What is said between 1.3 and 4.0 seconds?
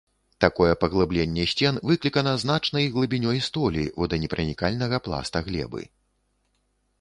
сцен выклікана значнай глыбінёй столі